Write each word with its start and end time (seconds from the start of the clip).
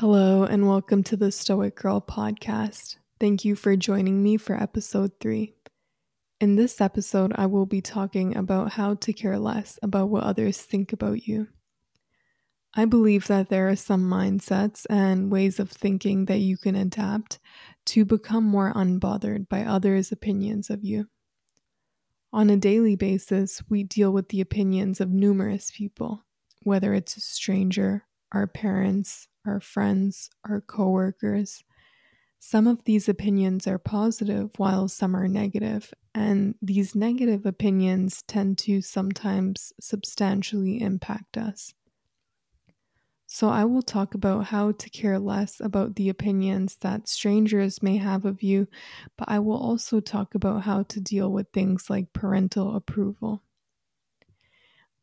Hello, 0.00 0.44
and 0.44 0.66
welcome 0.66 1.02
to 1.02 1.14
the 1.14 1.30
Stoic 1.30 1.76
Girl 1.76 2.00
podcast. 2.00 2.96
Thank 3.20 3.44
you 3.44 3.54
for 3.54 3.76
joining 3.76 4.22
me 4.22 4.38
for 4.38 4.56
episode 4.56 5.12
three. 5.20 5.56
In 6.40 6.56
this 6.56 6.80
episode, 6.80 7.34
I 7.34 7.44
will 7.44 7.66
be 7.66 7.82
talking 7.82 8.34
about 8.34 8.72
how 8.72 8.94
to 8.94 9.12
care 9.12 9.38
less 9.38 9.78
about 9.82 10.08
what 10.08 10.22
others 10.22 10.56
think 10.56 10.94
about 10.94 11.28
you. 11.28 11.48
I 12.72 12.86
believe 12.86 13.26
that 13.26 13.50
there 13.50 13.68
are 13.68 13.76
some 13.76 14.08
mindsets 14.08 14.86
and 14.88 15.30
ways 15.30 15.60
of 15.60 15.70
thinking 15.70 16.24
that 16.24 16.38
you 16.38 16.56
can 16.56 16.76
adapt 16.76 17.38
to 17.88 18.06
become 18.06 18.44
more 18.44 18.72
unbothered 18.72 19.50
by 19.50 19.64
others' 19.64 20.10
opinions 20.10 20.70
of 20.70 20.82
you. 20.82 21.08
On 22.32 22.48
a 22.48 22.56
daily 22.56 22.96
basis, 22.96 23.62
we 23.68 23.82
deal 23.82 24.10
with 24.14 24.30
the 24.30 24.40
opinions 24.40 24.98
of 24.98 25.10
numerous 25.10 25.70
people, 25.70 26.24
whether 26.62 26.94
it's 26.94 27.18
a 27.18 27.20
stranger, 27.20 28.06
our 28.32 28.46
parents, 28.46 29.28
our 29.46 29.60
friends, 29.60 30.30
our 30.48 30.60
coworkers. 30.60 31.62
Some 32.38 32.66
of 32.66 32.84
these 32.84 33.08
opinions 33.08 33.66
are 33.66 33.78
positive 33.78 34.50
while 34.58 34.88
some 34.88 35.14
are 35.14 35.28
negative, 35.28 35.92
and 36.14 36.54
these 36.62 36.94
negative 36.94 37.46
opinions 37.46 38.22
tend 38.22 38.58
to 38.58 38.80
sometimes 38.82 39.72
substantially 39.80 40.80
impact 40.80 41.36
us. 41.36 41.74
So, 43.26 43.48
I 43.48 43.64
will 43.64 43.82
talk 43.82 44.12
about 44.14 44.46
how 44.46 44.72
to 44.72 44.90
care 44.90 45.18
less 45.18 45.60
about 45.60 45.94
the 45.96 46.08
opinions 46.08 46.76
that 46.80 47.08
strangers 47.08 47.82
may 47.82 47.96
have 47.96 48.24
of 48.24 48.42
you, 48.42 48.66
but 49.16 49.28
I 49.28 49.38
will 49.38 49.56
also 49.56 50.00
talk 50.00 50.34
about 50.34 50.64
how 50.64 50.82
to 50.82 51.00
deal 51.00 51.32
with 51.32 51.48
things 51.52 51.88
like 51.88 52.12
parental 52.12 52.74
approval. 52.74 53.42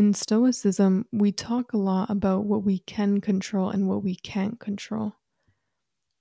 In 0.00 0.14
Stoicism, 0.14 1.04
we 1.12 1.30
talk 1.30 1.74
a 1.74 1.76
lot 1.76 2.08
about 2.08 2.46
what 2.46 2.64
we 2.64 2.78
can 2.78 3.20
control 3.20 3.68
and 3.68 3.86
what 3.86 4.02
we 4.02 4.14
can't 4.14 4.58
control. 4.58 5.16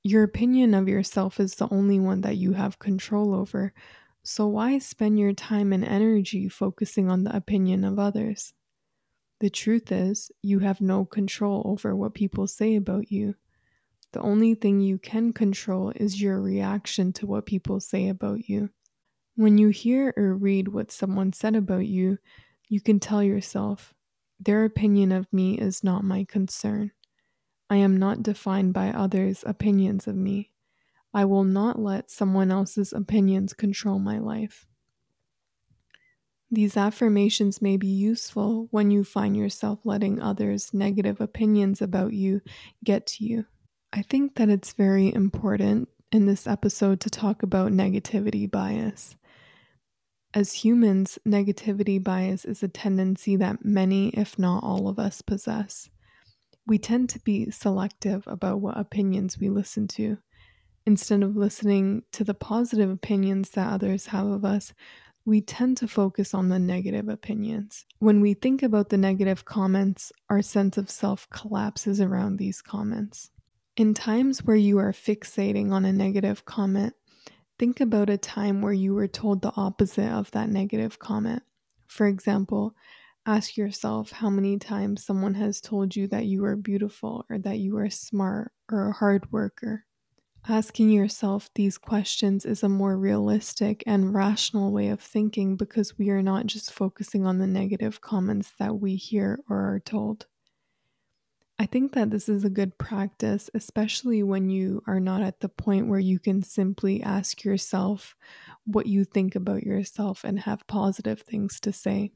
Your 0.03 0.23
opinion 0.23 0.73
of 0.73 0.89
yourself 0.89 1.39
is 1.39 1.55
the 1.55 1.69
only 1.71 1.97
one 1.97 2.19
that 2.19 2.35
you 2.35 2.51
have 2.51 2.77
control 2.77 3.33
over, 3.33 3.71
so 4.21 4.47
why 4.47 4.79
spend 4.79 5.17
your 5.17 5.31
time 5.31 5.71
and 5.71 5.85
energy 5.85 6.49
focusing 6.49 7.09
on 7.09 7.23
the 7.23 7.33
opinion 7.33 7.85
of 7.85 7.97
others? 7.97 8.51
The 9.39 9.49
truth 9.49 9.93
is, 9.93 10.29
you 10.43 10.59
have 10.59 10.81
no 10.81 11.05
control 11.05 11.61
over 11.63 11.95
what 11.95 12.13
people 12.13 12.47
say 12.47 12.75
about 12.75 13.09
you. 13.13 13.35
The 14.11 14.19
only 14.19 14.55
thing 14.55 14.81
you 14.81 14.97
can 14.97 15.31
control 15.31 15.93
is 15.95 16.21
your 16.21 16.41
reaction 16.41 17.13
to 17.13 17.25
what 17.25 17.45
people 17.45 17.79
say 17.79 18.09
about 18.09 18.49
you. 18.49 18.71
When 19.37 19.57
you 19.57 19.69
hear 19.69 20.13
or 20.17 20.35
read 20.35 20.67
what 20.67 20.91
someone 20.91 21.31
said 21.31 21.55
about 21.55 21.87
you, 21.87 22.17
you 22.69 22.79
can 22.79 22.99
tell 22.99 23.23
yourself, 23.23 23.93
their 24.39 24.63
opinion 24.63 25.11
of 25.11 25.31
me 25.33 25.57
is 25.59 25.83
not 25.83 26.03
my 26.03 26.23
concern. 26.23 26.91
I 27.69 27.77
am 27.77 27.97
not 27.97 28.23
defined 28.23 28.73
by 28.73 28.89
others' 28.89 29.43
opinions 29.45 30.07
of 30.07 30.15
me. 30.15 30.51
I 31.13 31.25
will 31.25 31.43
not 31.43 31.79
let 31.79 32.11
someone 32.11 32.51
else's 32.51 32.93
opinions 32.93 33.53
control 33.53 33.99
my 33.99 34.19
life. 34.19 34.67
These 36.51 36.77
affirmations 36.77 37.61
may 37.61 37.77
be 37.77 37.87
useful 37.87 38.67
when 38.71 38.89
you 38.89 39.03
find 39.03 39.35
yourself 39.35 39.79
letting 39.83 40.21
others' 40.21 40.73
negative 40.73 41.19
opinions 41.19 41.81
about 41.81 42.13
you 42.13 42.41
get 42.83 43.05
to 43.07 43.25
you. 43.25 43.45
I 43.91 44.03
think 44.03 44.35
that 44.35 44.49
it's 44.49 44.73
very 44.73 45.13
important 45.13 45.89
in 46.11 46.25
this 46.25 46.47
episode 46.47 46.99
to 47.01 47.09
talk 47.09 47.43
about 47.43 47.71
negativity 47.71 48.49
bias. 48.49 49.15
As 50.33 50.53
humans, 50.53 51.17
negativity 51.27 52.03
bias 52.03 52.45
is 52.45 52.61
a 52.61 52.67
tendency 52.67 53.35
that 53.37 53.65
many, 53.65 54.09
if 54.09 54.37
not 54.37 54.63
all 54.63 54.87
of 54.87 54.99
us, 54.99 55.23
possess. 55.23 55.89
We 56.67 56.77
tend 56.77 57.09
to 57.09 57.19
be 57.19 57.49
selective 57.49 58.27
about 58.27 58.61
what 58.61 58.77
opinions 58.77 59.39
we 59.39 59.49
listen 59.49 59.87
to. 59.89 60.19
Instead 60.85 61.23
of 61.23 61.35
listening 61.35 62.03
to 62.11 62.23
the 62.23 62.35
positive 62.35 62.91
opinions 62.91 63.49
that 63.51 63.71
others 63.71 64.07
have 64.07 64.27
of 64.27 64.45
us, 64.45 64.71
we 65.25 65.41
tend 65.41 65.77
to 65.77 65.87
focus 65.87 66.35
on 66.35 66.49
the 66.49 66.59
negative 66.59 67.09
opinions. 67.09 67.85
When 67.97 68.21
we 68.21 68.35
think 68.35 68.61
about 68.61 68.89
the 68.89 68.97
negative 68.97 69.45
comments, 69.45 70.11
our 70.29 70.43
sense 70.43 70.77
of 70.77 70.91
self 70.91 71.27
collapses 71.31 71.99
around 71.99 72.37
these 72.37 72.61
comments. 72.61 73.31
In 73.75 73.95
times 73.95 74.43
where 74.43 74.55
you 74.55 74.77
are 74.77 74.91
fixating 74.91 75.71
on 75.71 75.85
a 75.85 75.93
negative 75.93 76.45
comment, 76.45 76.93
Think 77.59 77.81
about 77.81 78.09
a 78.09 78.17
time 78.17 78.61
where 78.61 78.71
you 78.71 78.93
were 78.93 79.09
told 79.09 79.41
the 79.41 79.51
opposite 79.57 80.09
of 80.09 80.31
that 80.31 80.49
negative 80.49 80.97
comment. 80.97 81.43
For 81.87 82.07
example, 82.07 82.73
ask 83.25 83.57
yourself 83.57 84.13
how 84.13 84.29
many 84.29 84.57
times 84.57 85.03
someone 85.03 85.33
has 85.33 85.59
told 85.59 85.93
you 85.93 86.07
that 86.07 86.23
you 86.23 86.45
are 86.45 86.55
beautiful 86.55 87.25
or 87.29 87.37
that 87.39 87.59
you 87.59 87.75
are 87.75 87.89
smart 87.89 88.53
or 88.71 88.87
a 88.87 88.93
hard 88.93 89.29
worker. 89.33 89.83
Asking 90.47 90.89
yourself 90.89 91.49
these 91.53 91.77
questions 91.77 92.45
is 92.45 92.63
a 92.63 92.69
more 92.69 92.97
realistic 92.97 93.83
and 93.85 94.13
rational 94.13 94.71
way 94.71 94.87
of 94.87 95.01
thinking 95.01 95.57
because 95.57 95.97
we 95.97 96.09
are 96.11 96.21
not 96.21 96.45
just 96.45 96.71
focusing 96.71 97.25
on 97.25 97.39
the 97.39 97.47
negative 97.47 97.99
comments 97.99 98.53
that 98.57 98.79
we 98.79 98.95
hear 98.95 99.41
or 99.49 99.57
are 99.73 99.81
told. 99.81 100.27
I 101.61 101.65
think 101.65 101.91
that 101.91 102.09
this 102.09 102.29
is 102.29 102.45
a 102.45 102.49
good 102.49 102.77
practice, 102.77 103.49
especially 103.53 104.23
when 104.23 104.49
you 104.49 104.81
are 104.87 105.01
not 105.01 105.21
at 105.21 105.41
the 105.41 105.49
point 105.49 105.89
where 105.89 105.99
you 105.99 106.17
can 106.17 106.41
simply 106.41 107.03
ask 107.03 107.43
yourself 107.43 108.15
what 108.63 108.85
you 108.85 109.03
think 109.03 109.35
about 109.35 109.63
yourself 109.63 110.23
and 110.23 110.39
have 110.39 110.65
positive 110.67 111.19
things 111.19 111.59
to 111.59 111.73
say. 111.73 112.13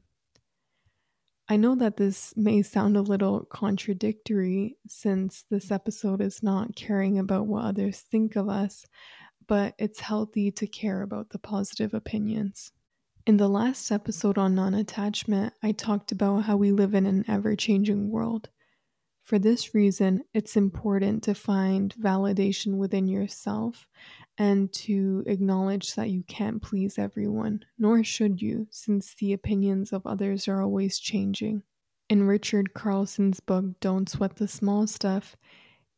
I 1.46 1.58
know 1.58 1.74
that 1.74 1.98
this 1.98 2.32
may 2.38 2.62
sound 2.62 2.96
a 2.96 3.02
little 3.02 3.44
contradictory 3.44 4.78
since 4.88 5.44
this 5.50 5.70
episode 5.70 6.22
is 6.22 6.42
not 6.42 6.74
caring 6.74 7.18
about 7.18 7.46
what 7.46 7.66
others 7.66 8.00
think 8.00 8.36
of 8.36 8.48
us, 8.48 8.86
but 9.46 9.74
it's 9.78 10.00
healthy 10.00 10.50
to 10.52 10.66
care 10.66 11.02
about 11.02 11.28
the 11.30 11.38
positive 11.38 11.92
opinions. 11.92 12.72
In 13.26 13.36
the 13.36 13.48
last 13.48 13.92
episode 13.92 14.38
on 14.38 14.54
non 14.54 14.72
attachment, 14.72 15.52
I 15.62 15.72
talked 15.72 16.12
about 16.12 16.44
how 16.44 16.56
we 16.56 16.72
live 16.72 16.94
in 16.94 17.04
an 17.04 17.26
ever 17.28 17.56
changing 17.56 18.10
world. 18.10 18.48
For 19.24 19.38
this 19.38 19.74
reason, 19.74 20.22
it's 20.34 20.54
important 20.54 21.22
to 21.22 21.34
find 21.34 21.94
validation 21.94 22.76
within 22.76 23.08
yourself 23.08 23.88
and 24.36 24.70
to 24.74 25.24
acknowledge 25.26 25.94
that 25.94 26.10
you 26.10 26.24
can't 26.24 26.60
please 26.60 26.98
everyone, 26.98 27.64
nor 27.78 28.04
should 28.04 28.42
you, 28.42 28.68
since 28.70 29.14
the 29.14 29.32
opinions 29.32 29.94
of 29.94 30.06
others 30.06 30.46
are 30.46 30.60
always 30.60 30.98
changing. 30.98 31.62
In 32.10 32.24
Richard 32.24 32.74
Carlson's 32.74 33.40
book, 33.40 33.80
Don't 33.80 34.10
Sweat 34.10 34.36
the 34.36 34.46
Small 34.46 34.86
Stuff, 34.86 35.36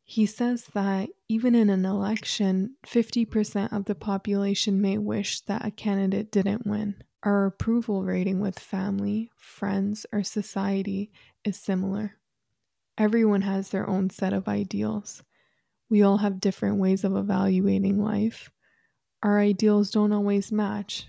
he 0.05 0.25
says 0.25 0.63
that 0.73 1.09
even 1.27 1.53
in 1.53 1.69
an 1.69 1.83
election, 1.83 2.77
50% 2.85 3.73
of 3.73 3.83
the 3.85 3.95
population 3.95 4.79
may 4.79 4.97
wish 4.97 5.41
that 5.41 5.65
a 5.65 5.71
candidate 5.71 6.31
didn't 6.31 6.65
win. 6.65 6.95
Our 7.23 7.45
approval 7.45 8.05
rating 8.05 8.39
with 8.39 8.57
family, 8.57 9.31
friends, 9.35 10.05
or 10.13 10.23
society 10.23 11.11
is 11.43 11.57
similar. 11.57 12.16
Everyone 12.97 13.41
has 13.41 13.69
their 13.69 13.87
own 13.87 14.09
set 14.09 14.33
of 14.33 14.47
ideals. 14.47 15.23
We 15.89 16.01
all 16.01 16.17
have 16.17 16.39
different 16.39 16.77
ways 16.77 17.03
of 17.03 17.15
evaluating 17.15 18.03
life. 18.03 18.49
Our 19.21 19.39
ideals 19.39 19.91
don't 19.91 20.11
always 20.11 20.51
match. 20.51 21.07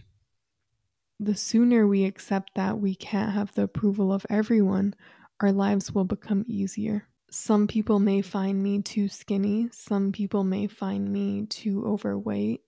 The 1.19 1.35
sooner 1.35 1.87
we 1.87 2.05
accept 2.05 2.53
that 2.55 2.79
we 2.79 2.95
can't 2.95 3.33
have 3.33 3.55
the 3.55 3.63
approval 3.63 4.13
of 4.13 4.27
everyone, 4.31 4.95
our 5.41 5.51
lives 5.51 5.93
will 5.93 6.05
become 6.05 6.45
easier. 6.47 7.09
Some 7.31 7.67
people 7.67 7.99
may 7.99 8.23
find 8.23 8.63
me 8.63 8.83
too 8.83 9.09
skinny, 9.09 9.69
some 9.73 10.13
people 10.13 10.45
may 10.45 10.67
find 10.67 11.13
me 11.13 11.47
too 11.47 11.85
overweight, 11.87 12.63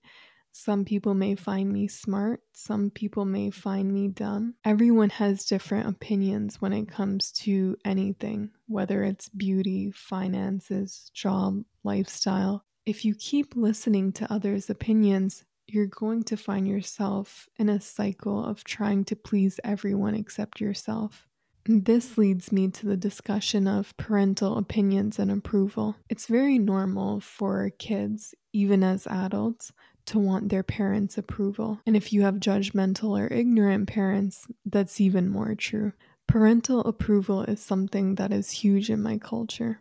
some 0.52 0.84
people 0.84 1.14
may 1.14 1.34
find 1.34 1.72
me 1.72 1.88
smart, 1.88 2.42
some 2.52 2.90
people 2.90 3.24
may 3.24 3.50
find 3.50 3.92
me 3.92 4.08
dumb. 4.08 4.54
Everyone 4.64 5.10
has 5.10 5.44
different 5.44 5.88
opinions 5.88 6.60
when 6.60 6.72
it 6.72 6.88
comes 6.88 7.32
to 7.32 7.76
anything, 7.84 8.50
whether 8.66 9.02
it's 9.02 9.28
beauty, 9.28 9.90
finances, 9.90 11.10
job, 11.14 11.62
lifestyle. 11.84 12.64
If 12.86 13.04
you 13.04 13.14
keep 13.14 13.54
listening 13.56 14.12
to 14.14 14.32
others' 14.32 14.70
opinions, 14.70 15.44
you're 15.66 15.86
going 15.86 16.24
to 16.24 16.36
find 16.36 16.66
yourself 16.66 17.48
in 17.56 17.68
a 17.68 17.80
cycle 17.80 18.44
of 18.44 18.64
trying 18.64 19.04
to 19.04 19.16
please 19.16 19.60
everyone 19.62 20.14
except 20.14 20.60
yourself. 20.60 21.28
This 21.66 22.16
leads 22.16 22.50
me 22.50 22.68
to 22.68 22.86
the 22.86 22.96
discussion 22.96 23.68
of 23.68 23.96
parental 23.96 24.56
opinions 24.56 25.18
and 25.18 25.30
approval. 25.30 25.94
It's 26.08 26.26
very 26.26 26.58
normal 26.58 27.20
for 27.20 27.70
kids, 27.78 28.34
even 28.52 28.82
as 28.82 29.06
adults, 29.06 29.70
to 30.06 30.18
want 30.18 30.48
their 30.48 30.62
parents' 30.62 31.18
approval. 31.18 31.80
And 31.86 31.96
if 31.96 32.12
you 32.12 32.22
have 32.22 32.36
judgmental 32.36 33.18
or 33.18 33.32
ignorant 33.32 33.88
parents, 33.88 34.46
that's 34.64 35.00
even 35.00 35.28
more 35.28 35.54
true. 35.54 35.92
Parental 36.26 36.80
approval 36.80 37.42
is 37.42 37.60
something 37.60 38.14
that 38.14 38.32
is 38.32 38.50
huge 38.50 38.90
in 38.90 39.02
my 39.02 39.18
culture. 39.18 39.80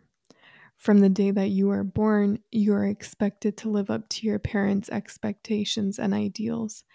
From 0.77 0.99
the 0.99 1.09
day 1.09 1.31
that 1.31 1.49
you 1.49 1.69
are 1.71 1.83
born, 1.83 2.39
you 2.51 2.73
are 2.73 2.85
expected 2.85 3.57
to 3.57 3.69
live 3.69 3.89
up 3.89 4.07
to 4.09 4.25
your 4.25 4.39
parents' 4.39 4.89
expectations 4.89 5.99
and 5.99 6.13
ideals. 6.13 6.85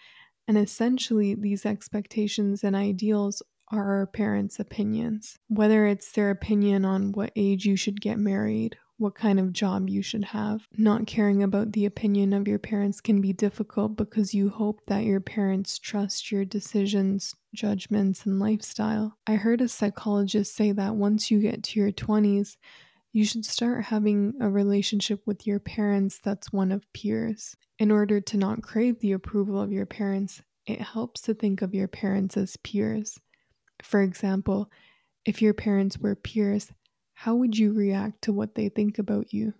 And 0.47 0.57
essentially, 0.57 1.35
these 1.35 1.65
expectations 1.65 2.63
and 2.63 2.75
ideals 2.75 3.43
are 3.71 3.99
our 3.99 4.07
parents' 4.07 4.59
opinions. 4.59 5.37
Whether 5.47 5.85
it's 5.85 6.11
their 6.11 6.31
opinion 6.31 6.83
on 6.83 7.11
what 7.11 7.31
age 7.35 7.65
you 7.65 7.75
should 7.75 8.01
get 8.01 8.17
married, 8.17 8.77
what 8.97 9.15
kind 9.15 9.39
of 9.39 9.53
job 9.53 9.89
you 9.89 10.01
should 10.01 10.25
have. 10.25 10.67
Not 10.77 11.07
caring 11.07 11.43
about 11.43 11.73
the 11.73 11.85
opinion 11.85 12.33
of 12.33 12.47
your 12.47 12.59
parents 12.59 13.01
can 13.01 13.21
be 13.21 13.33
difficult 13.33 13.95
because 13.95 14.33
you 14.33 14.49
hope 14.49 14.85
that 14.87 15.03
your 15.03 15.19
parents 15.19 15.77
trust 15.77 16.31
your 16.31 16.45
decisions, 16.45 17.35
judgments, 17.53 18.25
and 18.25 18.39
lifestyle. 18.39 19.17
I 19.27 19.35
heard 19.35 19.61
a 19.61 19.67
psychologist 19.67 20.55
say 20.55 20.71
that 20.71 20.95
once 20.95 21.29
you 21.29 21.39
get 21.39 21.63
to 21.63 21.79
your 21.79 21.91
20s, 21.91 22.57
you 23.11 23.25
should 23.25 23.45
start 23.45 23.85
having 23.85 24.33
a 24.41 24.49
relationship 24.49 25.21
with 25.25 25.47
your 25.47 25.59
parents 25.59 26.19
that's 26.23 26.51
one 26.51 26.71
of 26.71 26.91
peers. 26.93 27.55
In 27.79 27.91
order 27.91 28.19
to 28.21 28.37
not 28.37 28.61
crave 28.61 28.99
the 28.99 29.13
approval 29.13 29.59
of 29.59 29.71
your 29.71 29.85
parents, 29.85 30.41
it 30.65 30.81
helps 30.81 31.21
to 31.21 31.33
think 31.33 31.61
of 31.61 31.73
your 31.73 31.87
parents 31.87 32.35
as 32.37 32.57
peers. 32.57 33.19
For 33.83 34.01
example, 34.01 34.69
if 35.25 35.41
your 35.41 35.53
parents 35.53 35.97
were 35.97 36.15
peers, 36.15 36.71
how 37.15 37.35
would 37.35 37.57
you 37.57 37.73
react 37.73 38.21
to 38.23 38.33
what 38.33 38.55
they 38.55 38.69
think 38.69 38.99
about 38.99 39.33
you? 39.33 39.53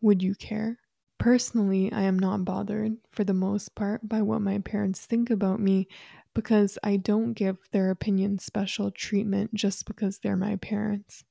Would 0.00 0.22
you 0.22 0.34
care? 0.34 0.78
Personally, 1.18 1.92
I 1.92 2.02
am 2.02 2.18
not 2.18 2.46
bothered, 2.46 2.96
for 3.10 3.24
the 3.24 3.34
most 3.34 3.74
part, 3.74 4.08
by 4.08 4.22
what 4.22 4.40
my 4.40 4.58
parents 4.58 5.04
think 5.04 5.28
about 5.28 5.60
me 5.60 5.86
because 6.34 6.78
I 6.82 6.96
don't 6.96 7.34
give 7.34 7.58
their 7.72 7.90
opinion 7.90 8.38
special 8.38 8.90
treatment 8.90 9.52
just 9.52 9.84
because 9.84 10.18
they're 10.18 10.36
my 10.36 10.56
parents. 10.56 11.24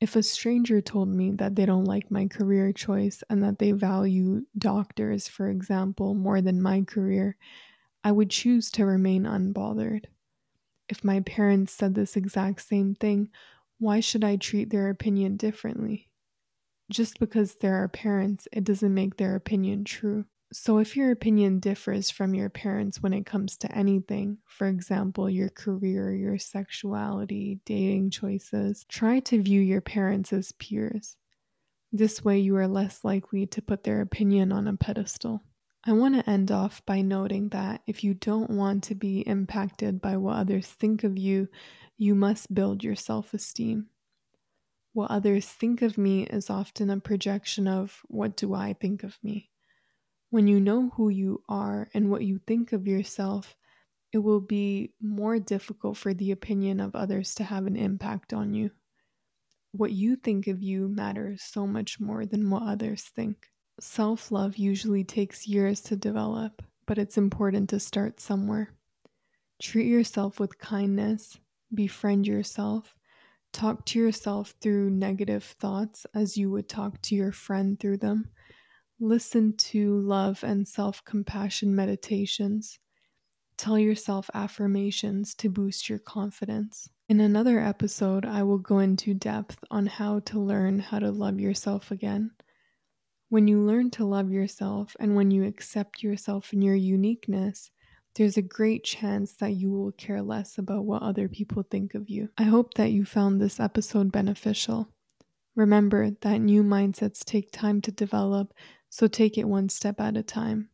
If 0.00 0.14
a 0.14 0.22
stranger 0.22 0.80
told 0.80 1.08
me 1.08 1.32
that 1.32 1.56
they 1.56 1.64
don't 1.64 1.84
like 1.84 2.10
my 2.10 2.26
career 2.26 2.72
choice 2.72 3.24
and 3.30 3.42
that 3.42 3.58
they 3.58 3.72
value 3.72 4.42
doctors, 4.58 5.26
for 5.26 5.48
example, 5.48 6.14
more 6.14 6.40
than 6.40 6.60
my 6.60 6.82
career, 6.82 7.36
I 8.04 8.12
would 8.12 8.30
choose 8.30 8.70
to 8.72 8.84
remain 8.84 9.24
unbothered. 9.24 10.04
If 10.88 11.02
my 11.02 11.20
parents 11.20 11.72
said 11.72 11.94
this 11.94 12.16
exact 12.16 12.62
same 12.62 12.94
thing, 12.94 13.30
why 13.82 13.98
should 13.98 14.22
I 14.22 14.36
treat 14.36 14.70
their 14.70 14.90
opinion 14.90 15.36
differently? 15.36 16.08
Just 16.88 17.18
because 17.18 17.56
they're 17.56 17.74
our 17.74 17.88
parents, 17.88 18.46
it 18.52 18.62
doesn't 18.62 18.94
make 18.94 19.16
their 19.16 19.34
opinion 19.34 19.82
true. 19.82 20.24
So, 20.52 20.78
if 20.78 20.96
your 20.96 21.10
opinion 21.10 21.58
differs 21.58 22.08
from 22.08 22.32
your 22.32 22.48
parents 22.48 23.02
when 23.02 23.12
it 23.12 23.26
comes 23.26 23.56
to 23.56 23.76
anything, 23.76 24.38
for 24.46 24.68
example, 24.68 25.28
your 25.28 25.48
career, 25.48 26.14
your 26.14 26.38
sexuality, 26.38 27.58
dating 27.64 28.10
choices, 28.10 28.86
try 28.88 29.18
to 29.20 29.42
view 29.42 29.60
your 29.60 29.80
parents 29.80 30.32
as 30.32 30.52
peers. 30.52 31.16
This 31.90 32.24
way, 32.24 32.38
you 32.38 32.54
are 32.56 32.68
less 32.68 33.02
likely 33.02 33.46
to 33.46 33.62
put 33.62 33.82
their 33.82 34.00
opinion 34.00 34.52
on 34.52 34.68
a 34.68 34.76
pedestal. 34.76 35.42
I 35.84 35.92
want 35.92 36.14
to 36.14 36.30
end 36.30 36.52
off 36.52 36.84
by 36.86 37.02
noting 37.02 37.48
that 37.48 37.82
if 37.88 38.04
you 38.04 38.14
don't 38.14 38.50
want 38.50 38.84
to 38.84 38.94
be 38.94 39.20
impacted 39.20 40.00
by 40.00 40.16
what 40.16 40.36
others 40.36 40.68
think 40.68 41.02
of 41.02 41.18
you, 41.18 41.48
you 41.98 42.14
must 42.14 42.54
build 42.54 42.84
your 42.84 42.94
self 42.94 43.34
esteem. 43.34 43.88
What 44.92 45.10
others 45.10 45.46
think 45.46 45.82
of 45.82 45.98
me 45.98 46.22
is 46.24 46.50
often 46.50 46.88
a 46.88 47.00
projection 47.00 47.66
of 47.66 48.00
what 48.06 48.36
do 48.36 48.54
I 48.54 48.74
think 48.74 49.02
of 49.02 49.18
me. 49.24 49.50
When 50.30 50.46
you 50.46 50.60
know 50.60 50.90
who 50.90 51.08
you 51.08 51.42
are 51.48 51.88
and 51.94 52.10
what 52.10 52.22
you 52.24 52.38
think 52.46 52.72
of 52.72 52.86
yourself, 52.86 53.56
it 54.12 54.18
will 54.18 54.40
be 54.40 54.92
more 55.00 55.40
difficult 55.40 55.96
for 55.96 56.14
the 56.14 56.30
opinion 56.30 56.78
of 56.78 56.94
others 56.94 57.34
to 57.36 57.44
have 57.44 57.66
an 57.66 57.76
impact 57.76 58.32
on 58.32 58.54
you. 58.54 58.70
What 59.72 59.90
you 59.90 60.14
think 60.14 60.46
of 60.46 60.62
you 60.62 60.86
matters 60.86 61.42
so 61.42 61.66
much 61.66 61.98
more 61.98 62.24
than 62.24 62.50
what 62.50 62.62
others 62.62 63.02
think. 63.02 63.48
Self 63.80 64.30
love 64.30 64.56
usually 64.56 65.04
takes 65.04 65.48
years 65.48 65.80
to 65.82 65.96
develop, 65.96 66.62
but 66.86 66.98
it's 66.98 67.18
important 67.18 67.70
to 67.70 67.80
start 67.80 68.20
somewhere. 68.20 68.74
Treat 69.60 69.86
yourself 69.86 70.38
with 70.38 70.58
kindness, 70.58 71.38
befriend 71.74 72.26
yourself, 72.26 72.94
talk 73.52 73.84
to 73.86 73.98
yourself 73.98 74.54
through 74.60 74.90
negative 74.90 75.44
thoughts 75.44 76.06
as 76.14 76.36
you 76.36 76.50
would 76.50 76.68
talk 76.68 77.00
to 77.02 77.14
your 77.14 77.32
friend 77.32 77.78
through 77.78 77.98
them. 77.98 78.28
Listen 79.00 79.56
to 79.56 79.98
love 80.00 80.44
and 80.44 80.66
self 80.66 81.04
compassion 81.04 81.74
meditations. 81.74 82.78
Tell 83.56 83.78
yourself 83.78 84.30
affirmations 84.34 85.34
to 85.36 85.48
boost 85.48 85.88
your 85.88 85.98
confidence. 85.98 86.88
In 87.08 87.20
another 87.20 87.60
episode, 87.60 88.24
I 88.24 88.42
will 88.42 88.58
go 88.58 88.78
into 88.78 89.14
depth 89.14 89.58
on 89.70 89.86
how 89.86 90.20
to 90.20 90.40
learn 90.40 90.78
how 90.78 90.98
to 90.98 91.10
love 91.10 91.38
yourself 91.38 91.90
again. 91.90 92.32
When 93.32 93.48
you 93.48 93.62
learn 93.62 93.90
to 93.92 94.04
love 94.04 94.30
yourself 94.30 94.94
and 95.00 95.16
when 95.16 95.30
you 95.30 95.44
accept 95.44 96.02
yourself 96.02 96.52
and 96.52 96.62
your 96.62 96.74
uniqueness, 96.74 97.70
there's 98.14 98.36
a 98.36 98.42
great 98.42 98.84
chance 98.84 99.32
that 99.36 99.54
you 99.54 99.70
will 99.70 99.92
care 99.92 100.20
less 100.20 100.58
about 100.58 100.84
what 100.84 101.00
other 101.00 101.30
people 101.30 101.62
think 101.62 101.94
of 101.94 102.10
you. 102.10 102.28
I 102.36 102.42
hope 102.42 102.74
that 102.74 102.90
you 102.90 103.06
found 103.06 103.40
this 103.40 103.58
episode 103.58 104.12
beneficial. 104.12 104.90
Remember 105.56 106.10
that 106.10 106.42
new 106.42 106.62
mindsets 106.62 107.24
take 107.24 107.50
time 107.50 107.80
to 107.80 107.90
develop, 107.90 108.52
so 108.90 109.06
take 109.06 109.38
it 109.38 109.48
one 109.48 109.70
step 109.70 109.98
at 109.98 110.18
a 110.18 110.22
time. 110.22 110.68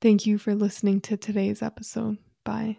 Thank 0.00 0.26
you 0.26 0.38
for 0.38 0.54
listening 0.54 1.00
to 1.00 1.16
today's 1.16 1.60
episode. 1.60 2.18
Bye. 2.44 2.78